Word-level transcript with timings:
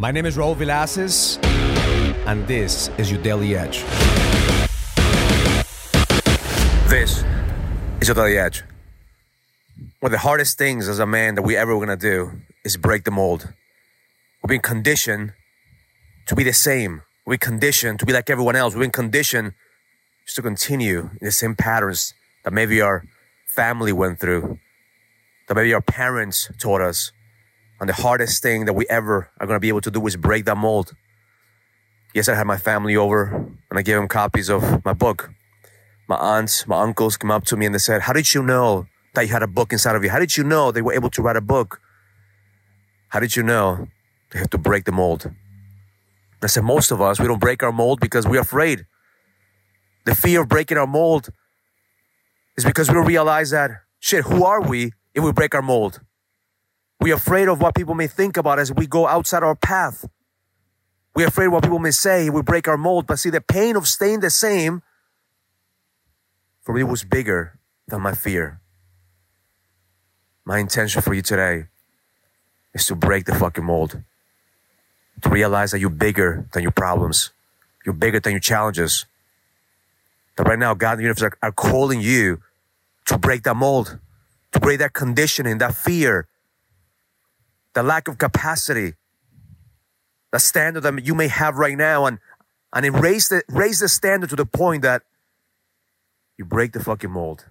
My 0.00 0.12
name 0.12 0.26
is 0.26 0.36
Raul 0.36 0.54
Villacis, 0.54 1.44
and 2.24 2.46
this 2.46 2.88
is 2.98 3.10
your 3.10 3.20
Daily 3.20 3.56
Edge. 3.56 3.82
This 6.88 7.24
is 8.00 8.06
your 8.06 8.14
Daily 8.14 8.38
Edge. 8.38 8.62
One 9.98 10.10
of 10.10 10.12
the 10.12 10.18
hardest 10.18 10.56
things 10.56 10.88
as 10.88 11.00
a 11.00 11.06
man 11.06 11.34
that 11.34 11.42
we 11.42 11.56
ever 11.56 11.76
were 11.76 11.84
gonna 11.84 11.96
do 11.96 12.30
is 12.64 12.76
break 12.76 13.02
the 13.02 13.10
mold. 13.10 13.52
We've 14.40 14.50
been 14.50 14.60
conditioned 14.60 15.32
to 16.26 16.36
be 16.36 16.44
the 16.44 16.52
same. 16.52 17.02
We're 17.26 17.36
conditioned 17.36 17.98
to 17.98 18.06
be 18.06 18.12
like 18.12 18.30
everyone 18.30 18.54
else. 18.54 18.74
We've 18.74 18.82
been 18.82 18.92
conditioned 18.92 19.54
just 20.26 20.36
to 20.36 20.42
continue 20.42 21.10
in 21.20 21.24
the 21.24 21.32
same 21.32 21.56
patterns 21.56 22.14
that 22.44 22.52
maybe 22.52 22.80
our 22.80 23.02
family 23.48 23.92
went 23.92 24.20
through, 24.20 24.60
that 25.48 25.56
maybe 25.56 25.74
our 25.74 25.82
parents 25.82 26.48
taught 26.60 26.82
us. 26.82 27.10
And 27.80 27.88
the 27.88 27.94
hardest 27.94 28.42
thing 28.42 28.64
that 28.64 28.72
we 28.72 28.86
ever 28.88 29.30
are 29.38 29.46
going 29.46 29.56
to 29.56 29.60
be 29.60 29.68
able 29.68 29.80
to 29.82 29.90
do 29.90 30.04
is 30.06 30.16
break 30.16 30.44
that 30.46 30.56
mold. 30.56 30.94
Yes, 32.14 32.28
I 32.28 32.34
had 32.34 32.46
my 32.46 32.56
family 32.56 32.96
over 32.96 33.26
and 33.70 33.78
I 33.78 33.82
gave 33.82 33.96
them 33.96 34.08
copies 34.08 34.48
of 34.48 34.84
my 34.84 34.92
book. 34.92 35.30
My 36.08 36.16
aunts, 36.16 36.66
my 36.66 36.80
uncles 36.80 37.16
came 37.16 37.30
up 37.30 37.44
to 37.44 37.56
me 37.56 37.66
and 37.66 37.74
they 37.74 37.78
said, 37.78 38.02
How 38.02 38.12
did 38.12 38.32
you 38.34 38.42
know 38.42 38.86
that 39.14 39.22
you 39.22 39.28
had 39.28 39.42
a 39.42 39.46
book 39.46 39.72
inside 39.72 39.94
of 39.94 40.02
you? 40.02 40.10
How 40.10 40.18
did 40.18 40.36
you 40.36 40.42
know 40.42 40.72
they 40.72 40.82
were 40.82 40.94
able 40.94 41.10
to 41.10 41.22
write 41.22 41.36
a 41.36 41.40
book? 41.40 41.80
How 43.10 43.20
did 43.20 43.36
you 43.36 43.42
know 43.42 43.88
they 44.30 44.38
have 44.38 44.50
to 44.50 44.58
break 44.58 44.84
the 44.84 44.92
mold? 44.92 45.30
I 46.42 46.46
said, 46.46 46.64
Most 46.64 46.90
of 46.90 47.00
us, 47.00 47.20
we 47.20 47.26
don't 47.26 47.40
break 47.40 47.62
our 47.62 47.72
mold 47.72 48.00
because 48.00 48.26
we're 48.26 48.40
afraid. 48.40 48.86
The 50.06 50.14
fear 50.14 50.42
of 50.42 50.48
breaking 50.48 50.78
our 50.78 50.86
mold 50.86 51.28
is 52.56 52.64
because 52.64 52.88
we 52.88 52.94
don't 52.94 53.06
realize 53.06 53.50
that, 53.50 53.70
shit, 54.00 54.24
who 54.24 54.44
are 54.44 54.62
we 54.62 54.92
if 55.14 55.22
we 55.22 55.32
break 55.32 55.54
our 55.54 55.62
mold? 55.62 56.00
We're 57.08 57.14
afraid 57.14 57.48
of 57.48 57.62
what 57.62 57.74
people 57.74 57.94
may 57.94 58.06
think 58.06 58.36
about 58.36 58.58
as 58.58 58.70
we 58.70 58.86
go 58.86 59.06
outside 59.06 59.42
our 59.42 59.54
path. 59.54 60.06
We're 61.16 61.28
afraid 61.28 61.48
what 61.48 61.62
people 61.62 61.78
may 61.78 61.90
say 61.90 62.28
we 62.28 62.42
break 62.42 62.68
our 62.68 62.76
mold. 62.76 63.06
But 63.06 63.18
see, 63.18 63.30
the 63.30 63.40
pain 63.40 63.76
of 63.76 63.88
staying 63.88 64.20
the 64.20 64.28
same 64.28 64.82
for 66.60 66.74
me 66.74 66.82
was 66.82 67.04
bigger 67.04 67.58
than 67.86 68.02
my 68.02 68.12
fear. 68.12 68.60
My 70.44 70.58
intention 70.58 71.00
for 71.00 71.14
you 71.14 71.22
today 71.22 71.68
is 72.74 72.86
to 72.88 72.94
break 72.94 73.24
the 73.24 73.34
fucking 73.34 73.64
mold. 73.64 74.02
To 75.22 75.30
realize 75.30 75.70
that 75.70 75.78
you're 75.78 75.88
bigger 75.88 76.46
than 76.52 76.60
your 76.62 76.72
problems. 76.72 77.30
You're 77.86 77.94
bigger 77.94 78.20
than 78.20 78.34
your 78.34 78.40
challenges. 78.40 79.06
That 80.36 80.46
right 80.46 80.58
now, 80.58 80.74
God 80.74 80.90
and 80.90 80.98
the 80.98 81.02
universe 81.04 81.22
are, 81.22 81.38
are 81.42 81.52
calling 81.52 82.02
you 82.02 82.42
to 83.06 83.16
break 83.16 83.44
that 83.44 83.56
mold, 83.56 83.98
to 84.52 84.60
break 84.60 84.80
that 84.80 84.92
conditioning, 84.92 85.56
that 85.56 85.74
fear, 85.74 86.28
the 87.78 87.84
lack 87.84 88.08
of 88.08 88.18
capacity, 88.18 88.94
the 90.32 90.40
standard 90.40 90.80
that 90.80 91.06
you 91.06 91.14
may 91.14 91.28
have 91.28 91.54
right 91.54 91.78
now, 91.78 92.06
and 92.06 92.18
and 92.72 93.00
raise 93.00 93.28
the 93.28 93.40
raise 93.48 93.78
the 93.78 93.88
standard 93.88 94.28
to 94.30 94.34
the 94.34 94.44
point 94.44 94.82
that 94.82 95.02
you 96.36 96.44
break 96.44 96.72
the 96.72 96.82
fucking 96.82 97.12
mold. 97.12 97.46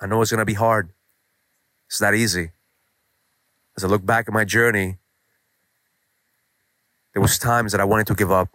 I 0.00 0.06
know 0.08 0.20
it's 0.20 0.32
gonna 0.32 0.44
be 0.44 0.54
hard. 0.54 0.88
It's 1.86 2.00
not 2.00 2.16
easy. 2.16 2.50
As 3.76 3.84
I 3.84 3.86
look 3.86 4.04
back 4.04 4.26
at 4.26 4.34
my 4.34 4.44
journey, 4.44 4.98
there 7.12 7.22
was 7.22 7.38
times 7.38 7.70
that 7.70 7.80
I 7.80 7.84
wanted 7.84 8.08
to 8.08 8.16
give 8.16 8.32
up. 8.32 8.48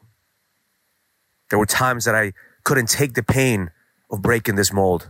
There 1.51 1.57
were 1.57 1.65
times 1.65 2.03
that 2.03 2.15
I 2.15 2.33
couldn't 2.65 2.89
take 2.89 3.13
the 3.13 3.23
pain 3.23 3.71
of 4.11 4.21
breaking 4.21 4.55
this 4.55 4.73
mold. 4.73 5.09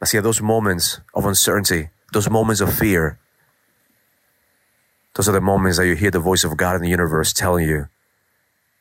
I 0.00 0.04
see 0.04 0.20
those 0.20 0.40
moments 0.40 1.00
of 1.12 1.26
uncertainty, 1.26 1.90
those 2.12 2.30
moments 2.30 2.60
of 2.60 2.72
fear, 2.72 3.18
those 5.18 5.28
are 5.28 5.32
the 5.32 5.40
moments 5.40 5.78
that 5.78 5.86
you 5.88 5.96
hear 5.96 6.12
the 6.12 6.20
voice 6.20 6.44
of 6.44 6.56
God 6.56 6.76
in 6.76 6.82
the 6.82 6.88
universe 6.88 7.32
telling 7.32 7.66
you, 7.68 7.88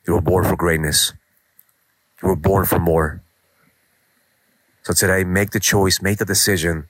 you 0.06 0.14
were 0.14 0.22
born 0.22 0.44
for 0.44 0.56
greatness. 0.56 1.14
You 2.22 2.30
were 2.30 2.36
born 2.36 2.68
for 2.68 2.78
more. 2.78 3.24
So 4.84 4.94
today, 4.94 5.24
make 5.24 5.50
the 5.50 5.60
choice, 5.60 6.00
make 6.00 6.20
the 6.20 6.26
decision 6.26 6.90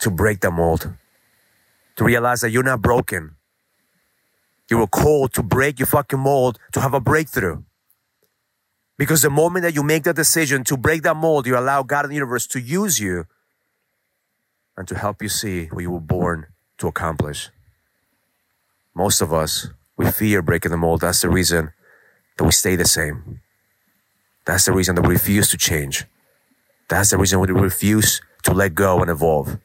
to 0.00 0.10
break 0.10 0.40
the 0.40 0.50
mold, 0.50 0.94
to 1.96 2.04
realize 2.04 2.40
that 2.40 2.52
you're 2.52 2.62
not 2.62 2.80
broken. 2.80 3.36
You 4.70 4.78
were 4.78 4.86
called 4.86 5.34
to 5.34 5.42
break 5.42 5.78
your 5.78 5.86
fucking 5.86 6.20
mold, 6.20 6.58
to 6.72 6.80
have 6.80 6.94
a 6.94 7.00
breakthrough. 7.00 7.64
Because 8.96 9.20
the 9.20 9.28
moment 9.28 9.64
that 9.64 9.74
you 9.74 9.82
make 9.82 10.04
that 10.04 10.16
decision 10.16 10.64
to 10.64 10.78
break 10.78 11.02
that 11.02 11.16
mold, 11.16 11.46
you 11.46 11.58
allow 11.58 11.82
God 11.82 12.06
in 12.06 12.08
the 12.08 12.16
universe 12.16 12.46
to 12.46 12.60
use 12.62 12.98
you 12.98 13.26
and 14.74 14.88
to 14.88 14.96
help 14.96 15.20
you 15.20 15.28
see 15.28 15.66
what 15.66 15.82
you 15.82 15.90
were 15.90 16.00
born 16.00 16.46
to 16.78 16.88
accomplish. 16.88 17.50
Most 18.94 19.20
of 19.20 19.32
us, 19.32 19.68
we 19.96 20.10
fear 20.10 20.42
breaking 20.42 20.70
the 20.70 20.76
mold. 20.76 21.00
That's 21.00 21.22
the 21.22 21.28
reason 21.28 21.72
that 22.36 22.44
we 22.44 22.52
stay 22.52 22.76
the 22.76 22.84
same. 22.84 23.40
That's 24.44 24.66
the 24.66 24.72
reason 24.72 24.94
that 24.94 25.02
we 25.02 25.14
refuse 25.14 25.50
to 25.50 25.56
change. 25.56 26.04
That's 26.88 27.10
the 27.10 27.18
reason 27.18 27.40
we 27.40 27.48
refuse 27.48 28.20
to 28.44 28.52
let 28.52 28.74
go 28.74 29.00
and 29.00 29.10
evolve. 29.10 29.58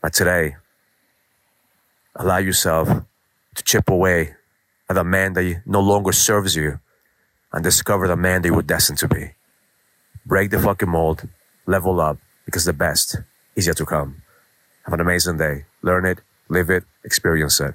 But 0.00 0.12
today, 0.12 0.56
allow 2.16 2.38
yourself 2.38 2.88
to 3.54 3.62
chip 3.62 3.88
away 3.88 4.34
at 4.88 4.94
the 4.94 5.04
man 5.04 5.32
that 5.34 5.62
no 5.64 5.80
longer 5.80 6.12
serves 6.12 6.56
you 6.56 6.80
and 7.52 7.62
discover 7.62 8.08
the 8.08 8.16
man 8.16 8.42
that 8.42 8.48
you 8.48 8.54
were 8.54 8.62
destined 8.62 8.98
to 8.98 9.08
be. 9.08 9.32
Break 10.26 10.50
the 10.50 10.58
fucking 10.58 10.88
mold, 10.88 11.28
level 11.66 12.00
up, 12.00 12.18
because 12.44 12.64
the 12.64 12.72
best 12.72 13.16
is 13.54 13.66
yet 13.66 13.76
to 13.76 13.86
come. 13.86 14.22
Have 14.84 14.94
an 14.94 15.00
amazing 15.00 15.38
day. 15.38 15.64
Learn 15.82 16.04
it, 16.04 16.18
live 16.48 16.70
it, 16.70 16.84
experience 17.04 17.60
it. 17.60 17.74